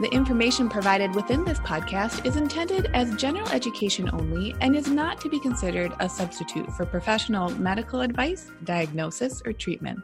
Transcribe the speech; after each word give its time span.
The 0.00 0.08
information 0.08 0.70
provided 0.70 1.14
within 1.14 1.44
this 1.44 1.58
podcast 1.60 2.24
is 2.24 2.36
intended 2.36 2.90
as 2.94 3.14
general 3.16 3.48
education 3.50 4.08
only 4.12 4.54
and 4.62 4.74
is 4.74 4.88
not 4.88 5.20
to 5.20 5.28
be 5.28 5.38
considered 5.38 5.92
a 6.00 6.08
substitute 6.08 6.72
for 6.72 6.86
professional 6.86 7.50
medical 7.50 8.00
advice, 8.00 8.50
diagnosis, 8.64 9.42
or 9.44 9.52
treatment. 9.52 10.00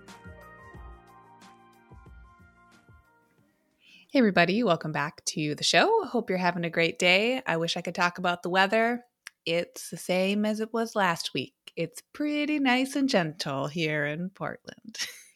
Hey, 4.10 4.18
everybody, 4.18 4.62
welcome 4.62 4.92
back 4.92 5.24
to 5.26 5.54
the 5.54 5.64
show. 5.64 6.04
Hope 6.04 6.28
you're 6.28 6.38
having 6.38 6.64
a 6.64 6.70
great 6.70 6.98
day. 6.98 7.42
I 7.46 7.56
wish 7.56 7.76
I 7.76 7.80
could 7.80 7.94
talk 7.94 8.18
about 8.18 8.42
the 8.42 8.50
weather. 8.50 9.04
It's 9.46 9.88
the 9.88 9.96
same 9.96 10.44
as 10.44 10.60
it 10.60 10.72
was 10.72 10.94
last 10.96 11.32
week. 11.32 11.54
It's 11.76 12.02
pretty 12.12 12.58
nice 12.58 12.94
and 12.94 13.08
gentle 13.08 13.68
here 13.68 14.04
in 14.04 14.28
Portland. 14.30 14.98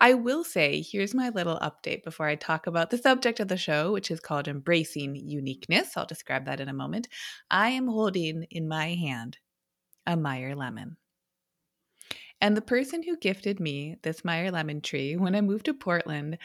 I 0.00 0.14
will 0.14 0.44
say, 0.44 0.82
here's 0.82 1.14
my 1.14 1.28
little 1.28 1.58
update 1.60 2.04
before 2.04 2.26
I 2.26 2.34
talk 2.34 2.66
about 2.66 2.90
the 2.90 2.98
subject 2.98 3.40
of 3.40 3.48
the 3.48 3.56
show, 3.56 3.92
which 3.92 4.10
is 4.10 4.20
called 4.20 4.48
Embracing 4.48 5.16
Uniqueness. 5.16 5.96
I'll 5.96 6.06
describe 6.06 6.46
that 6.46 6.60
in 6.60 6.68
a 6.68 6.74
moment. 6.74 7.08
I 7.50 7.70
am 7.70 7.86
holding 7.86 8.46
in 8.50 8.68
my 8.68 8.94
hand 8.94 9.38
a 10.06 10.16
Meyer 10.16 10.54
lemon. 10.54 10.96
And 12.40 12.56
the 12.56 12.62
person 12.62 13.02
who 13.02 13.16
gifted 13.16 13.60
me 13.60 13.96
this 14.02 14.24
Meyer 14.24 14.50
lemon 14.50 14.80
tree 14.80 15.16
when 15.16 15.34
I 15.34 15.40
moved 15.40 15.66
to 15.66 15.74
Portland, 15.74 16.38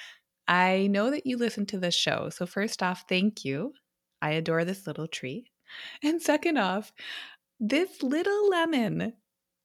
I 0.47 0.87
know 0.87 1.11
that 1.11 1.25
you 1.25 1.37
listen 1.37 1.65
to 1.67 1.79
this 1.79 1.95
show. 1.95 2.29
So, 2.29 2.45
first 2.45 2.81
off, 2.81 3.05
thank 3.09 3.43
you. 3.43 3.73
I 4.21 4.31
adore 4.31 4.65
this 4.65 4.87
little 4.87 5.07
tree. 5.07 5.51
And 6.03 6.21
second 6.21 6.57
off, 6.57 6.91
this 7.59 8.01
little 8.01 8.49
lemon 8.49 9.13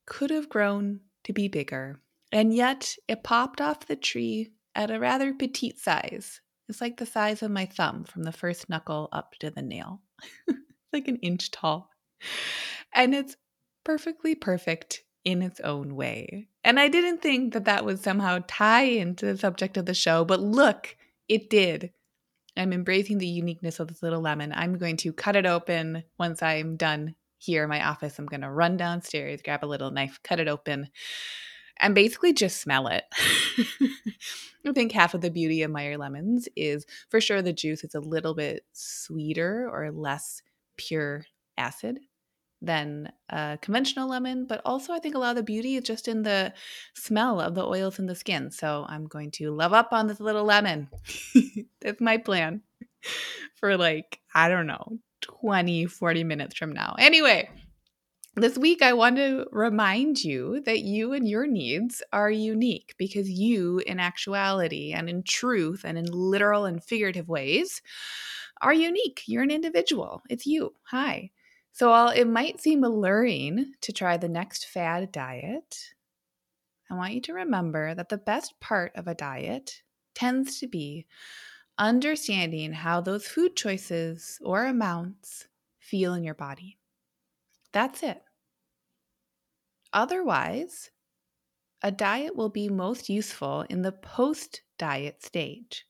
could 0.06 0.30
have 0.30 0.48
grown 0.48 1.00
to 1.24 1.32
be 1.32 1.48
bigger. 1.48 2.00
And 2.34 2.52
yet 2.52 2.96
it 3.06 3.22
popped 3.22 3.60
off 3.60 3.86
the 3.86 3.94
tree 3.94 4.50
at 4.74 4.90
a 4.90 4.98
rather 4.98 5.32
petite 5.32 5.78
size. 5.78 6.40
It's 6.68 6.80
like 6.80 6.96
the 6.96 7.06
size 7.06 7.44
of 7.44 7.52
my 7.52 7.64
thumb 7.64 8.02
from 8.02 8.24
the 8.24 8.32
first 8.32 8.68
knuckle 8.68 9.08
up 9.12 9.36
to 9.38 9.50
the 9.50 9.62
nail, 9.62 10.02
like 10.92 11.06
an 11.06 11.18
inch 11.18 11.52
tall. 11.52 11.90
And 12.92 13.14
it's 13.14 13.36
perfectly 13.84 14.34
perfect 14.34 15.04
in 15.24 15.42
its 15.42 15.60
own 15.60 15.94
way. 15.94 16.48
And 16.64 16.80
I 16.80 16.88
didn't 16.88 17.22
think 17.22 17.52
that 17.52 17.66
that 17.66 17.84
would 17.84 18.00
somehow 18.02 18.40
tie 18.48 18.82
into 18.82 19.26
the 19.26 19.38
subject 19.38 19.76
of 19.76 19.86
the 19.86 19.94
show, 19.94 20.24
but 20.24 20.40
look, 20.40 20.96
it 21.28 21.48
did. 21.48 21.92
I'm 22.56 22.72
embracing 22.72 23.18
the 23.18 23.28
uniqueness 23.28 23.78
of 23.78 23.86
this 23.86 24.02
little 24.02 24.20
lemon. 24.20 24.52
I'm 24.52 24.76
going 24.76 24.96
to 24.98 25.12
cut 25.12 25.36
it 25.36 25.46
open 25.46 26.02
once 26.18 26.42
I'm 26.42 26.76
done 26.76 27.14
here 27.38 27.62
in 27.62 27.68
my 27.68 27.86
office. 27.86 28.18
I'm 28.18 28.26
going 28.26 28.40
to 28.40 28.50
run 28.50 28.76
downstairs, 28.76 29.40
grab 29.42 29.64
a 29.64 29.66
little 29.66 29.92
knife, 29.92 30.18
cut 30.24 30.40
it 30.40 30.48
open, 30.48 30.88
and 31.80 31.94
basically 31.94 32.32
just 32.32 32.60
smell 32.60 32.86
it. 32.86 33.04
I 34.66 34.72
think 34.72 34.92
half 34.92 35.14
of 35.14 35.20
the 35.20 35.30
beauty 35.30 35.62
of 35.62 35.70
Meyer 35.70 35.98
lemons 35.98 36.48
is 36.56 36.86
for 37.10 37.20
sure 37.20 37.42
the 37.42 37.52
juice 37.52 37.84
is 37.84 37.94
a 37.94 38.00
little 38.00 38.34
bit 38.34 38.64
sweeter 38.72 39.68
or 39.70 39.90
less 39.90 40.42
pure 40.76 41.24
acid 41.58 42.00
than 42.62 43.12
a 43.28 43.58
conventional 43.60 44.08
lemon, 44.08 44.46
but 44.46 44.62
also 44.64 44.92
I 44.92 44.98
think 44.98 45.14
a 45.14 45.18
lot 45.18 45.30
of 45.30 45.36
the 45.36 45.42
beauty 45.42 45.76
is 45.76 45.84
just 45.84 46.08
in 46.08 46.22
the 46.22 46.52
smell 46.94 47.40
of 47.40 47.54
the 47.54 47.64
oils 47.64 47.98
in 47.98 48.06
the 48.06 48.14
skin. 48.14 48.50
So 48.50 48.86
I'm 48.88 49.06
going 49.06 49.30
to 49.32 49.50
love 49.50 49.72
up 49.72 49.92
on 49.92 50.06
this 50.06 50.20
little 50.20 50.44
lemon. 50.44 50.88
That's 51.82 52.00
my 52.00 52.16
plan 52.16 52.62
for 53.56 53.76
like, 53.76 54.20
I 54.34 54.48
don't 54.48 54.66
know, 54.66 54.98
20, 55.20 55.86
40 55.86 56.24
minutes 56.24 56.56
from 56.56 56.72
now. 56.72 56.96
Anyway, 56.98 57.50
this 58.36 58.58
week 58.58 58.82
I 58.82 58.92
want 58.92 59.16
to 59.16 59.46
remind 59.52 60.24
you 60.24 60.60
that 60.62 60.80
you 60.80 61.12
and 61.12 61.28
your 61.28 61.46
needs 61.46 62.02
are 62.12 62.30
unique 62.30 62.94
because 62.98 63.30
you, 63.30 63.80
in 63.86 64.00
actuality 64.00 64.92
and 64.92 65.08
in 65.08 65.22
truth 65.22 65.84
and 65.84 65.96
in 65.96 66.06
literal 66.06 66.64
and 66.64 66.82
figurative 66.82 67.28
ways, 67.28 67.80
are 68.60 68.74
unique. 68.74 69.22
You're 69.26 69.42
an 69.42 69.50
individual. 69.50 70.22
It's 70.28 70.46
you. 70.46 70.74
Hi. 70.84 71.30
So 71.72 71.90
while 71.90 72.08
it 72.08 72.26
might 72.26 72.60
seem 72.60 72.84
alluring 72.84 73.74
to 73.80 73.92
try 73.92 74.16
the 74.16 74.28
next 74.28 74.66
fad 74.66 75.12
diet, 75.12 75.94
I 76.90 76.94
want 76.94 77.14
you 77.14 77.20
to 77.22 77.34
remember 77.34 77.94
that 77.94 78.08
the 78.08 78.18
best 78.18 78.58
part 78.60 78.92
of 78.96 79.08
a 79.08 79.14
diet 79.14 79.82
tends 80.14 80.60
to 80.60 80.66
be 80.66 81.06
understanding 81.78 82.72
how 82.72 83.00
those 83.00 83.26
food 83.26 83.56
choices 83.56 84.38
or 84.42 84.66
amounts 84.66 85.46
feel 85.78 86.14
in 86.14 86.24
your 86.24 86.34
body. 86.34 86.78
That's 87.72 88.02
it. 88.02 88.23
Otherwise, 89.94 90.90
a 91.82 91.90
diet 91.90 92.36
will 92.36 92.50
be 92.50 92.68
most 92.68 93.08
useful 93.08 93.62
in 93.70 93.80
the 93.80 93.92
post 93.92 94.60
diet 94.76 95.22
stage 95.22 95.86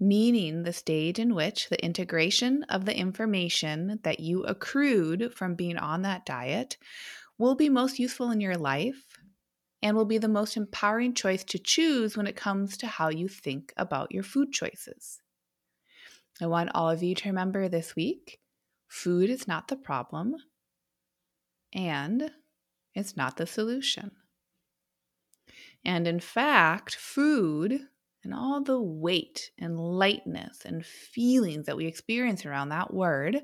meaning 0.00 0.62
the 0.62 0.72
stage 0.72 1.18
in 1.18 1.34
which 1.34 1.68
the 1.68 1.84
integration 1.84 2.64
of 2.64 2.86
the 2.86 2.96
information 2.96 4.00
that 4.02 4.18
you 4.18 4.42
accrued 4.44 5.32
from 5.34 5.54
being 5.54 5.76
on 5.76 6.00
that 6.02 6.24
diet 6.24 6.78
will 7.36 7.54
be 7.54 7.68
most 7.68 7.98
useful 7.98 8.30
in 8.30 8.40
your 8.40 8.56
life 8.56 9.04
and 9.82 9.94
will 9.94 10.06
be 10.06 10.18
the 10.18 10.28
most 10.28 10.56
empowering 10.56 11.14
choice 11.14 11.44
to 11.44 11.58
choose 11.58 12.16
when 12.16 12.26
it 12.26 12.34
comes 12.34 12.78
to 12.78 12.86
how 12.86 13.10
you 13.10 13.28
think 13.28 13.72
about 13.76 14.10
your 14.10 14.22
food 14.22 14.52
choices. 14.52 15.20
I 16.40 16.46
want 16.46 16.70
all 16.74 16.88
of 16.88 17.02
you 17.02 17.14
to 17.14 17.28
remember 17.28 17.68
this 17.68 17.94
week 17.94 18.40
food 18.88 19.28
is 19.28 19.46
not 19.46 19.68
the 19.68 19.76
problem 19.76 20.34
and 21.74 22.30
it's 22.94 23.16
not 23.16 23.36
the 23.36 23.46
solution. 23.46 24.12
And 25.84 26.06
in 26.06 26.20
fact, 26.20 26.94
food 26.96 27.80
and 28.22 28.34
all 28.34 28.62
the 28.62 28.80
weight 28.80 29.50
and 29.58 29.78
lightness 29.78 30.64
and 30.64 30.84
feelings 30.84 31.66
that 31.66 31.76
we 31.76 31.86
experience 31.86 32.44
around 32.44 32.68
that 32.68 32.92
word, 32.92 33.40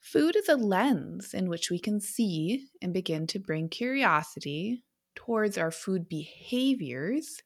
food 0.00 0.34
is 0.34 0.48
a 0.48 0.56
lens 0.56 1.34
in 1.34 1.48
which 1.48 1.70
we 1.70 1.78
can 1.78 2.00
see 2.00 2.68
and 2.80 2.94
begin 2.94 3.26
to 3.28 3.38
bring 3.38 3.68
curiosity 3.68 4.84
towards 5.14 5.58
our 5.58 5.70
food 5.70 6.08
behaviors 6.08 7.42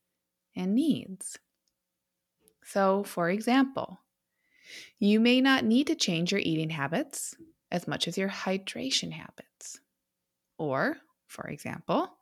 and 0.55 0.75
needs. 0.75 1.39
So, 2.65 3.03
for 3.05 3.29
example, 3.29 4.01
you 4.99 5.21
may 5.21 5.41
not 5.41 5.65
need 5.65 5.89
to 5.89 5.95
change 5.95 6.33
your 6.33 6.41
eating 6.41 6.71
habits 6.71 7.35
as 7.71 7.87
much 7.87 8.09
as 8.09 8.17
your 8.17 8.29
hydration 8.29 9.13
habits. 9.13 9.81
Or, 10.59 10.97
for 11.27 11.49
example, 11.49 12.19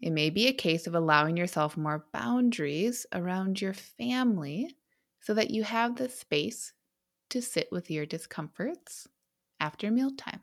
it 0.00 0.10
may 0.10 0.30
be 0.30 0.46
a 0.46 0.52
case 0.52 0.86
of 0.86 0.94
allowing 0.94 1.36
yourself 1.36 1.76
more 1.76 2.06
boundaries 2.12 3.06
around 3.12 3.60
your 3.60 3.74
family 3.74 4.76
so 5.20 5.34
that 5.34 5.50
you 5.50 5.64
have 5.64 5.96
the 5.96 6.08
space 6.08 6.72
to 7.30 7.42
sit 7.42 7.68
with 7.70 7.90
your 7.90 8.06
discomforts 8.06 9.08
after 9.60 9.90
mealtime. 9.90 10.40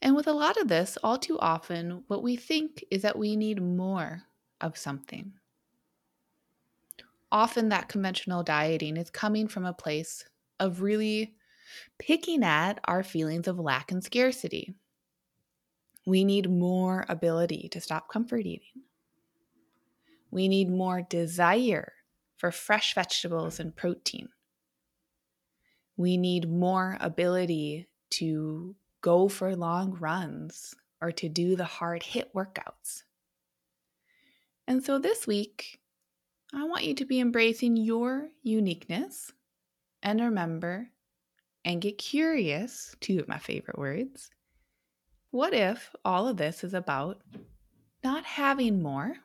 And 0.00 0.14
with 0.14 0.26
a 0.26 0.32
lot 0.32 0.56
of 0.56 0.68
this, 0.68 0.96
all 1.02 1.18
too 1.18 1.38
often, 1.38 2.04
what 2.08 2.22
we 2.22 2.36
think 2.36 2.84
is 2.90 3.02
that 3.02 3.18
we 3.18 3.36
need 3.36 3.62
more 3.62 4.22
of 4.60 4.78
something. 4.78 5.34
Often, 7.30 7.68
that 7.70 7.88
conventional 7.88 8.42
dieting 8.42 8.96
is 8.96 9.10
coming 9.10 9.48
from 9.48 9.64
a 9.64 9.74
place 9.74 10.24
of 10.60 10.82
really 10.82 11.34
picking 11.98 12.44
at 12.44 12.78
our 12.84 13.02
feelings 13.02 13.48
of 13.48 13.58
lack 13.58 13.90
and 13.90 14.02
scarcity. 14.02 14.74
We 16.04 16.24
need 16.24 16.50
more 16.50 17.04
ability 17.08 17.68
to 17.72 17.80
stop 17.80 18.08
comfort 18.08 18.46
eating. 18.46 18.82
We 20.30 20.48
need 20.48 20.68
more 20.68 21.02
desire 21.02 21.92
for 22.36 22.50
fresh 22.50 22.94
vegetables 22.94 23.60
and 23.60 23.74
protein. 23.74 24.28
We 25.96 26.16
need 26.16 26.50
more 26.50 26.96
ability 27.00 27.88
to 28.10 28.74
go 29.00 29.28
for 29.28 29.54
long 29.54 29.96
runs 30.00 30.74
or 31.00 31.12
to 31.12 31.28
do 31.28 31.56
the 31.56 31.64
hard 31.64 32.02
HIIT 32.02 32.32
workouts. 32.34 33.04
And 34.66 34.82
so 34.82 34.98
this 34.98 35.26
week, 35.26 35.78
I 36.52 36.64
want 36.64 36.84
you 36.84 36.94
to 36.94 37.04
be 37.04 37.20
embracing 37.20 37.76
your 37.76 38.28
uniqueness 38.42 39.32
and 40.02 40.20
remember 40.20 40.88
and 41.64 41.80
get 41.80 41.98
curious, 41.98 42.94
two 43.00 43.18
of 43.20 43.28
my 43.28 43.38
favorite 43.38 43.78
words. 43.78 44.30
What 45.34 45.52
if 45.52 45.90
all 46.04 46.28
of 46.28 46.36
this 46.36 46.62
is 46.62 46.74
about 46.74 47.20
not 48.04 48.24
having 48.24 48.80
more, 48.80 49.16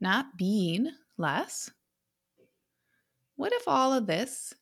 not 0.00 0.38
being 0.38 0.90
less? 1.18 1.70
What 3.36 3.52
if 3.52 3.68
all 3.68 3.92
of 3.92 4.06
this 4.06 4.54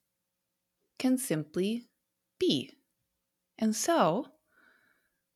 can 0.98 1.16
simply 1.16 1.86
be? 2.36 2.72
And 3.60 3.76
so, 3.76 4.26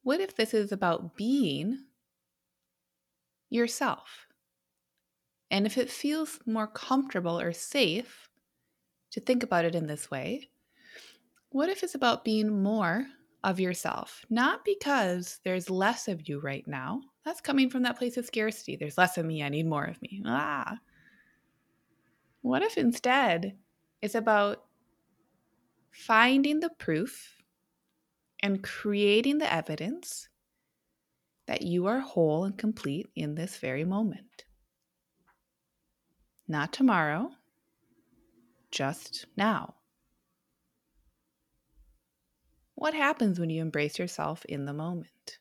what 0.02 0.19
if 0.19 0.35
this 0.35 0.52
is 0.52 0.73
about 0.73 1.14
being 1.17 1.85
yourself? 3.50 4.26
And 5.49 5.64
if 5.64 5.79
it 5.79 5.88
feels 5.88 6.41
more 6.44 6.67
comfortable 6.67 7.38
or 7.38 7.52
safe 7.52 8.29
to 9.12 9.20
think 9.20 9.44
about 9.44 9.64
it 9.64 9.76
in 9.76 9.87
this 9.87 10.11
way, 10.11 10.50
what 11.50 11.69
if 11.69 11.85
it's 11.85 11.94
about 11.94 12.25
being 12.25 12.64
more 12.64 13.06
of 13.45 13.61
yourself? 13.61 14.25
Not 14.31 14.65
because 14.65 15.41
there's 15.45 15.71
less 15.71 16.09
of 16.09 16.29
you 16.29 16.41
right 16.41 16.67
now. 16.67 17.01
That's 17.25 17.41
coming 17.41 17.71
from 17.71 17.83
that 17.83 17.99
place 17.99 18.17
of 18.17 18.27
scarcity. 18.27 18.77
There's 18.77 18.99
less 18.99 19.19
of 19.19 19.27
me. 19.27 19.43
I 19.43 19.49
need 19.49 19.67
more 19.67 19.85
of 19.85 20.01
me. 20.03 20.23
Ah. 20.27 20.79
What 22.43 22.63
if 22.63 22.79
instead 22.79 23.57
it's 24.01 24.15
about 24.15 24.65
finding 25.91 26.61
the 26.61 26.71
proof 26.71 27.37
and 28.43 28.63
creating 28.63 29.39
the 29.39 29.53
evidence 29.53 30.29
that 31.47 31.63
you 31.63 31.87
are 31.87 32.01
whole 32.01 32.45
and 32.45 32.57
complete 32.57 33.09
in 33.17 33.35
this 33.35 33.59
very 33.59 33.85
moment? 33.85 34.45
Not 36.49 36.73
tomorrow, 36.73 37.31
just 38.71 39.27
now. 39.37 39.75
What 42.81 42.94
happens 42.94 43.38
when 43.38 43.50
you 43.50 43.61
embrace 43.61 43.99
yourself 43.99 44.43
in 44.47 44.65
the 44.65 44.73
moment? 44.73 45.38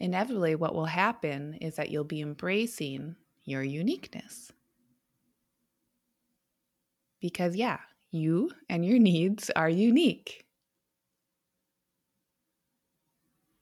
Inevitably, 0.00 0.56
what 0.56 0.74
will 0.74 0.86
happen 0.86 1.54
is 1.60 1.76
that 1.76 1.88
you'll 1.88 2.02
be 2.02 2.20
embracing 2.20 3.14
your 3.44 3.62
uniqueness. 3.62 4.50
Because, 7.20 7.54
yeah, 7.54 7.78
you 8.10 8.50
and 8.68 8.84
your 8.84 8.98
needs 9.12 9.50
are 9.50 9.70
unique. 9.70 10.44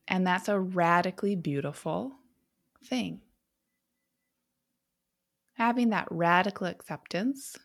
And 0.06 0.26
that's 0.26 0.48
a 0.48 0.58
radically 0.58 1.36
beautiful 1.36 2.12
thing. 2.82 3.20
Having 5.52 5.90
that 5.90 6.08
radical 6.10 6.66
acceptance 6.66 7.58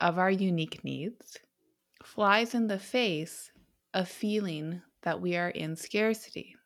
of 0.00 0.18
our 0.18 0.30
unique 0.30 0.82
needs 0.82 1.36
flies 2.04 2.54
in 2.54 2.66
the 2.66 2.78
face 2.78 3.50
of 3.94 4.08
feeling 4.08 4.82
that 5.02 5.20
we 5.20 5.36
are 5.36 5.50
in 5.50 5.76
scarcity, 5.76 6.56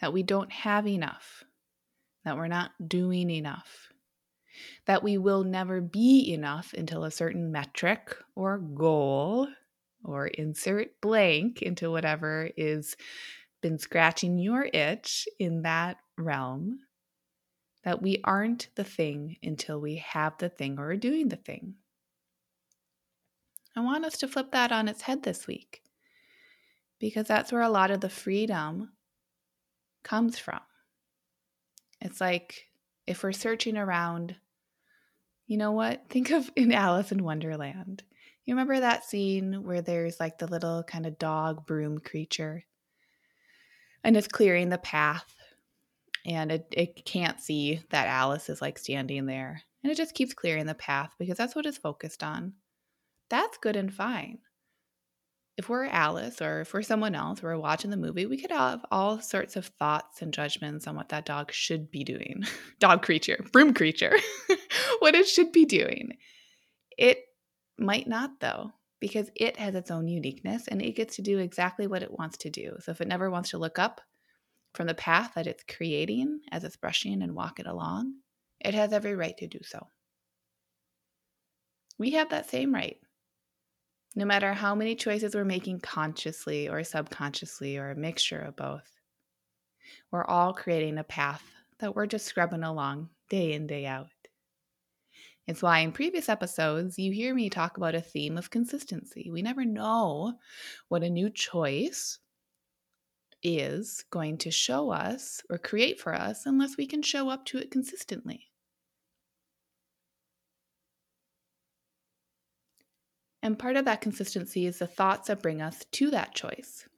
that 0.00 0.12
we 0.12 0.22
don't 0.22 0.52
have 0.52 0.86
enough, 0.86 1.44
that 2.24 2.36
we're 2.36 2.48
not 2.48 2.72
doing 2.86 3.30
enough, 3.30 3.88
that 4.86 5.02
we 5.02 5.18
will 5.18 5.44
never 5.44 5.80
be 5.80 6.32
enough 6.32 6.74
until 6.74 7.04
a 7.04 7.10
certain 7.10 7.50
metric 7.50 8.16
or 8.34 8.58
goal 8.58 9.48
or 10.04 10.26
insert 10.26 11.00
blank 11.00 11.62
into 11.62 11.90
whatever 11.90 12.50
is 12.56 12.96
been 13.62 13.78
scratching 13.78 14.38
your 14.38 14.68
itch 14.74 15.26
in 15.38 15.62
that 15.62 15.96
realm 16.18 16.80
that 17.84 18.02
we 18.02 18.20
aren't 18.24 18.68
the 18.74 18.84
thing 18.84 19.36
until 19.42 19.80
we 19.80 19.96
have 19.96 20.36
the 20.38 20.48
thing 20.48 20.78
or 20.78 20.90
are 20.90 20.96
doing 20.96 21.28
the 21.28 21.36
thing 21.36 21.74
I 23.76 23.80
want 23.80 24.04
us 24.04 24.18
to 24.18 24.28
flip 24.28 24.52
that 24.52 24.70
on 24.70 24.88
its 24.88 25.02
head 25.02 25.22
this 25.22 25.46
week 25.46 25.82
because 27.00 27.26
that's 27.26 27.50
where 27.50 27.62
a 27.62 27.68
lot 27.68 27.90
of 27.90 28.00
the 28.00 28.08
freedom 28.08 28.92
comes 30.02 30.38
from. 30.38 30.60
It's 32.00 32.20
like 32.20 32.68
if 33.06 33.22
we're 33.22 33.32
searching 33.32 33.76
around, 33.76 34.36
you 35.46 35.56
know 35.56 35.72
what? 35.72 36.04
Think 36.08 36.30
of 36.30 36.50
in 36.54 36.72
Alice 36.72 37.10
in 37.10 37.24
Wonderland. 37.24 38.02
You 38.44 38.54
remember 38.54 38.78
that 38.78 39.04
scene 39.04 39.64
where 39.64 39.80
there's 39.80 40.20
like 40.20 40.38
the 40.38 40.46
little 40.46 40.82
kind 40.82 41.06
of 41.06 41.18
dog 41.18 41.66
broom 41.66 41.98
creature 41.98 42.64
and 44.04 44.16
it's 44.16 44.28
clearing 44.28 44.68
the 44.68 44.78
path 44.78 45.34
and 46.26 46.52
it, 46.52 46.66
it 46.70 47.04
can't 47.06 47.40
see 47.40 47.80
that 47.90 48.06
Alice 48.06 48.50
is 48.50 48.60
like 48.60 48.78
standing 48.78 49.24
there 49.24 49.62
and 49.82 49.90
it 49.90 49.96
just 49.96 50.14
keeps 50.14 50.34
clearing 50.34 50.66
the 50.66 50.74
path 50.74 51.14
because 51.18 51.38
that's 51.38 51.56
what 51.56 51.64
it's 51.64 51.78
focused 51.78 52.22
on 52.22 52.52
that's 53.34 53.58
good 53.58 53.74
and 53.74 53.92
fine. 53.92 54.38
If 55.56 55.68
we're 55.68 55.86
Alice 55.86 56.40
or 56.40 56.60
if 56.60 56.72
we're 56.72 56.82
someone 56.82 57.16
else, 57.16 57.42
we're 57.42 57.58
watching 57.58 57.90
the 57.90 57.96
movie, 57.96 58.26
we 58.26 58.40
could 58.40 58.52
have 58.52 58.84
all 58.92 59.20
sorts 59.20 59.56
of 59.56 59.66
thoughts 59.66 60.22
and 60.22 60.32
judgments 60.32 60.86
on 60.86 60.94
what 60.94 61.08
that 61.08 61.26
dog 61.26 61.52
should 61.52 61.90
be 61.90 62.04
doing. 62.04 62.44
dog 62.78 63.02
creature, 63.02 63.44
broom 63.52 63.74
creature, 63.74 64.12
what 65.00 65.16
it 65.16 65.26
should 65.26 65.50
be 65.50 65.64
doing. 65.64 66.16
It 66.96 67.24
might 67.76 68.06
not, 68.06 68.38
though, 68.38 68.70
because 69.00 69.30
it 69.34 69.56
has 69.56 69.74
its 69.74 69.90
own 69.90 70.06
uniqueness 70.06 70.68
and 70.68 70.80
it 70.80 70.94
gets 70.94 71.16
to 71.16 71.22
do 71.22 71.38
exactly 71.38 71.88
what 71.88 72.04
it 72.04 72.16
wants 72.16 72.36
to 72.38 72.50
do. 72.50 72.76
So 72.80 72.92
if 72.92 73.00
it 73.00 73.08
never 73.08 73.30
wants 73.30 73.50
to 73.50 73.58
look 73.58 73.80
up 73.80 74.00
from 74.74 74.86
the 74.86 74.94
path 74.94 75.32
that 75.34 75.48
it's 75.48 75.64
creating 75.64 76.38
as 76.52 76.62
it's 76.62 76.76
brushing 76.76 77.20
and 77.20 77.34
walking 77.34 77.66
along, 77.66 78.14
it 78.60 78.74
has 78.74 78.92
every 78.92 79.16
right 79.16 79.36
to 79.38 79.48
do 79.48 79.58
so. 79.62 79.88
We 81.98 82.12
have 82.12 82.30
that 82.30 82.50
same 82.50 82.74
right 82.74 82.98
no 84.14 84.24
matter 84.24 84.52
how 84.52 84.74
many 84.74 84.94
choices 84.94 85.34
we're 85.34 85.44
making 85.44 85.80
consciously 85.80 86.68
or 86.68 86.84
subconsciously 86.84 87.76
or 87.76 87.90
a 87.90 87.96
mixture 87.96 88.40
of 88.40 88.56
both. 88.56 88.88
We're 90.10 90.24
all 90.24 90.54
creating 90.54 90.98
a 90.98 91.04
path 91.04 91.42
that 91.80 91.94
we're 91.94 92.06
just 92.06 92.26
scrubbing 92.26 92.62
along 92.62 93.10
day 93.28 93.52
in, 93.52 93.66
day 93.66 93.86
out. 93.86 94.08
It's 95.46 95.62
why 95.62 95.80
in 95.80 95.92
previous 95.92 96.28
episodes, 96.28 96.98
you 96.98 97.12
hear 97.12 97.34
me 97.34 97.50
talk 97.50 97.76
about 97.76 97.94
a 97.94 98.00
theme 98.00 98.38
of 98.38 98.50
consistency. 98.50 99.30
We 99.30 99.42
never 99.42 99.64
know 99.64 100.34
what 100.88 101.02
a 101.02 101.10
new 101.10 101.28
choice 101.28 102.18
is 103.42 104.04
going 104.10 104.38
to 104.38 104.50
show 104.50 104.90
us 104.90 105.42
or 105.50 105.58
create 105.58 106.00
for 106.00 106.14
us 106.14 106.46
unless 106.46 106.78
we 106.78 106.86
can 106.86 107.02
show 107.02 107.28
up 107.28 107.44
to 107.46 107.58
it 107.58 107.70
consistently. 107.70 108.48
And 113.44 113.58
part 113.58 113.76
of 113.76 113.84
that 113.84 114.00
consistency 114.00 114.64
is 114.64 114.78
the 114.78 114.86
thoughts 114.86 115.28
that 115.28 115.42
bring 115.42 115.60
us 115.60 115.84
to 115.92 116.10
that 116.10 116.34
choice. 116.34 116.88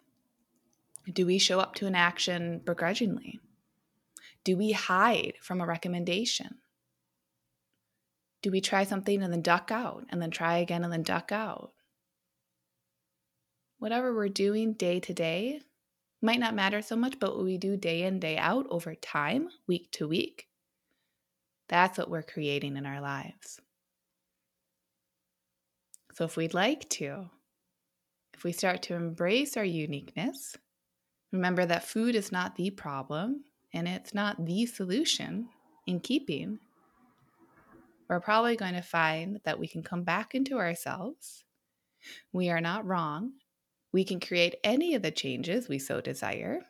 Do 1.12 1.26
we 1.26 1.38
show 1.38 1.59
up 1.59 1.75
to 1.75 1.88
an 1.88 1.97
action 1.97 2.62
begrudgingly? 2.65 3.41
Do 4.45 4.57
we 4.57 4.71
hide 4.71 5.35
from 5.43 5.61
a 5.61 5.67
recommendation? 5.67 6.59
Do 8.43 8.53
we 8.53 8.61
try 8.61 8.85
something 8.85 9.25
and 9.25 9.33
then 9.33 9.43
duck 9.43 9.73
out 9.73 10.05
and 10.09 10.23
then 10.23 10.31
try 10.31 10.59
again 10.59 10.85
and 10.85 10.93
then 10.93 11.03
duck 11.03 11.33
out? 11.33 11.73
Whatever 13.79 14.15
we're 14.15 14.29
doing 14.29 14.75
day 14.75 15.00
to 15.00 15.12
day 15.12 15.62
might 16.23 16.38
not 16.38 16.55
matter 16.55 16.81
so 16.81 16.95
much, 16.95 17.19
but 17.19 17.35
what 17.35 17.45
we 17.45 17.59
do 17.59 17.76
day 17.76 18.03
in, 18.03 18.21
day 18.21 18.37
out 18.37 18.69
over 18.71 18.95
time, 18.95 19.49
week 19.67 19.91
to 19.93 20.07
week, 20.07 20.47
that's 21.69 21.99
what 21.99 22.09
we're 22.09 22.23
creating 22.23 22.76
in 22.76 22.87
our 22.87 23.00
lives. 23.00 23.61
So, 26.16 26.25
if 26.25 26.38
we'd 26.38 26.54
like 26.54 26.88
to, 26.88 27.28
if 28.32 28.42
we 28.42 28.50
start 28.50 28.80
to 28.85 28.94
embrace 28.94 29.54
our 29.58 29.64
uniqueness, 29.64 30.56
remember 31.30 31.66
that 31.66 31.85
food 31.85 32.14
is 32.14 32.32
not 32.32 32.56
the 32.56 32.70
problem 32.70 33.44
and 33.75 33.87
it's 33.87 34.14
not 34.14 34.42
the 34.46 34.64
solution 34.64 35.50
in 35.87 36.00
keeping, 36.00 36.58
we're 38.08 38.20
probably 38.20 38.56
going 38.56 38.73
to 38.73 38.80
find 38.80 39.40
that 39.44 39.58
we 39.58 39.68
can 39.68 39.82
come 39.82 40.04
back 40.04 40.35
into 40.35 40.56
ourselves. 40.56 41.44
We 42.32 42.49
are 42.49 42.62
not 42.62 42.87
wrong. 42.87 43.32
We 43.92 44.02
can 44.02 44.18
create 44.18 44.54
any 44.64 44.94
of 44.94 45.02
the 45.02 45.11
changes 45.11 45.68
we 45.68 45.78
so 45.78 46.00
desire. 46.00 46.61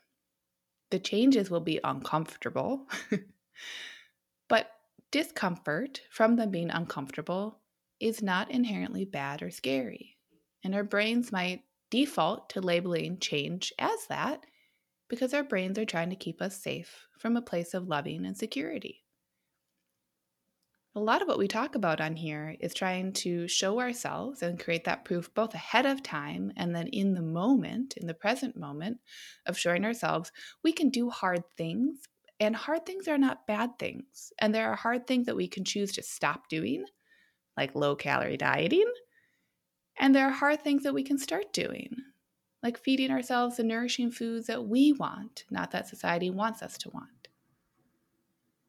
The 0.90 0.98
changes 0.98 1.52
will 1.52 1.60
be 1.60 1.78
uncomfortable, 1.84 2.88
but 4.48 4.72
discomfort 5.12 6.00
from 6.10 6.34
them 6.34 6.50
being 6.50 6.70
uncomfortable 6.70 7.60
is 8.00 8.22
not 8.22 8.50
inherently 8.50 9.04
bad 9.04 9.42
or 9.42 9.50
scary. 9.50 10.16
And 10.64 10.74
our 10.74 10.84
brains 10.84 11.32
might 11.32 11.62
default 11.90 12.50
to 12.50 12.60
labeling 12.60 13.18
change 13.18 13.72
as 13.78 14.06
that 14.08 14.44
because 15.08 15.32
our 15.32 15.44
brains 15.44 15.78
are 15.78 15.84
trying 15.84 16.10
to 16.10 16.16
keep 16.16 16.42
us 16.42 16.60
safe 16.60 17.06
from 17.18 17.36
a 17.36 17.42
place 17.42 17.74
of 17.74 17.88
loving 17.88 18.26
and 18.26 18.36
security. 18.36 19.04
a 20.96 21.00
lot 21.00 21.20
of 21.20 21.28
what 21.28 21.38
we 21.38 21.46
talk 21.46 21.74
about 21.74 22.00
on 22.00 22.16
here 22.16 22.56
is 22.58 22.72
trying 22.72 23.12
to 23.12 23.46
show 23.46 23.78
ourselves 23.80 24.42
and 24.42 24.58
create 24.58 24.84
that 24.84 25.04
proof 25.04 25.32
both 25.34 25.52
ahead 25.52 25.84
of 25.84 26.02
time 26.02 26.50
and 26.56 26.74
then 26.74 26.86
in 26.88 27.12
the 27.12 27.20
moment, 27.20 27.94
in 27.98 28.06
the 28.06 28.14
present 28.14 28.56
moment, 28.56 28.98
of 29.44 29.58
showing 29.58 29.84
ourselves 29.84 30.32
we 30.64 30.72
can 30.72 30.88
do 30.88 31.10
hard 31.10 31.42
things. 31.58 31.98
And 32.40 32.56
hard 32.56 32.86
things 32.86 33.08
are 33.08 33.18
not 33.18 33.46
bad 33.46 33.78
things. 33.78 34.32
And 34.38 34.54
there 34.54 34.70
are 34.70 34.76
hard 34.76 35.06
things 35.06 35.26
that 35.26 35.36
we 35.36 35.48
can 35.48 35.64
choose 35.64 35.92
to 35.92 36.02
stop 36.02 36.48
doing, 36.48 36.84
like 37.56 37.74
low 37.74 37.96
calorie 37.96 38.36
dieting. 38.36 38.90
And 39.98 40.14
there 40.14 40.26
are 40.26 40.32
hard 40.32 40.62
things 40.62 40.82
that 40.82 40.94
we 40.94 41.02
can 41.02 41.18
start 41.18 41.52
doing, 41.52 41.96
like 42.62 42.78
feeding 42.78 43.10
ourselves 43.10 43.56
the 43.56 43.64
nourishing 43.64 44.10
foods 44.10 44.46
that 44.46 44.66
we 44.66 44.92
want, 44.92 45.44
not 45.50 45.70
that 45.70 45.88
society 45.88 46.30
wants 46.30 46.62
us 46.62 46.76
to 46.78 46.90
want. 46.90 47.10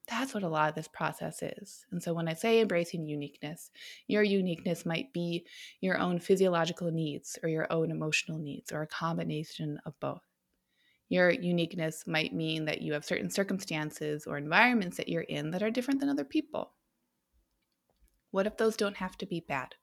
That's 0.08 0.34
what 0.34 0.44
a 0.44 0.48
lot 0.48 0.70
of 0.70 0.76
this 0.76 0.88
process 0.88 1.44
is. 1.44 1.86
And 1.92 2.02
so 2.02 2.14
when 2.14 2.30
I 2.30 2.34
say 2.34 2.62
embracing 2.62 3.06
uniqueness, 3.08 3.72
your 4.08 4.24
uniqueness 4.24 4.86
might 4.86 5.12
be 5.12 5.46
your 5.82 5.98
own 5.98 6.20
physiological 6.20 6.92
needs 6.92 7.38
or 7.44 7.50
your 7.50 7.72
own 7.72 7.92
emotional 7.92 8.38
needs 8.38 8.72
or 8.72 8.84
a 8.84 8.88
combination 8.88 9.80
of 9.86 10.00
both. 10.00 10.22
Your 11.10 11.30
uniqueness 11.30 12.06
might 12.08 12.34
mean 12.34 12.66
that 12.66 12.82
you 12.82 12.94
have 12.94 13.04
certain 13.04 13.30
circumstances 13.30 14.26
or 14.26 14.38
environments 14.38 14.96
that 14.96 15.10
you're 15.10 15.24
in 15.24 15.52
that 15.52 15.64
are 15.64 15.72
different 15.72 16.00
than 16.00 16.10
other 16.10 16.26
people. 16.26 16.72
What 18.32 18.48
if 18.48 18.58
those 18.58 18.78
don't 18.78 18.98
have 18.98 19.18
to 19.20 19.26
be 19.26 19.40
bad? 19.40 19.76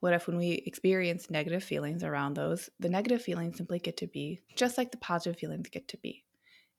What 0.00 0.12
if, 0.12 0.26
when 0.26 0.36
we 0.36 0.62
experience 0.66 1.30
negative 1.30 1.64
feelings 1.64 2.04
around 2.04 2.34
those, 2.34 2.68
the 2.78 2.90
negative 2.90 3.22
feelings 3.22 3.56
simply 3.56 3.78
get 3.78 3.96
to 3.98 4.06
be 4.06 4.40
just 4.54 4.76
like 4.76 4.90
the 4.90 4.98
positive 4.98 5.38
feelings 5.38 5.68
get 5.70 5.88
to 5.88 5.96
be? 5.96 6.24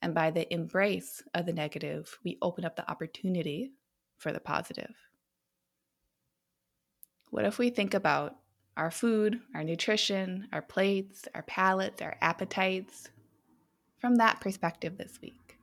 And 0.01 0.13
by 0.13 0.29
the 0.29 0.51
embrace 0.53 1.23
of 1.33 1.47
the 1.47 1.53
negative, 1.53 2.19
we 2.23 2.37
open 2.41 2.65
up 2.65 2.75
the 2.75 2.89
opportunity 2.89 3.71
for 4.17 4.31
the 4.31 4.39
positive. 4.39 4.93
What 7.31 7.45
if 7.45 7.57
we 7.57 7.69
think 7.71 7.95
about 7.95 8.35
our 8.77 8.91
food, 8.91 9.39
our 9.55 9.63
nutrition, 9.63 10.47
our 10.53 10.61
plates, 10.61 11.27
our 11.33 11.41
palates, 11.43 12.01
our 12.01 12.15
appetites 12.21 13.09
from 13.97 14.17
that 14.17 14.39
perspective 14.39 14.97
this 14.97 15.19
week? 15.21 15.57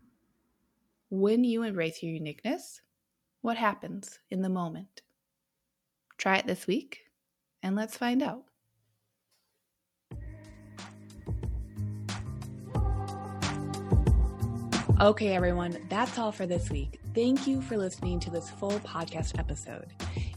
When 1.10 1.44
you 1.44 1.62
embrace 1.62 2.02
your 2.02 2.12
uniqueness, 2.12 2.80
what 3.42 3.56
happens 3.56 4.18
in 4.30 4.40
the 4.40 4.48
moment? 4.48 5.02
Try 6.16 6.36
it 6.36 6.46
this 6.46 6.66
week 6.66 7.00
and 7.62 7.76
let's 7.76 7.96
find 7.96 8.22
out. 8.22 8.44
Okay, 15.00 15.34
everyone, 15.34 15.84
that's 15.88 16.16
all 16.16 16.30
for 16.30 16.46
this 16.46 16.70
week. 16.70 17.00
Thank 17.12 17.48
you 17.48 17.60
for 17.60 17.76
listening 17.76 18.20
to 18.20 18.30
this 18.30 18.48
full 18.50 18.78
podcast 18.80 19.36
episode. 19.36 19.92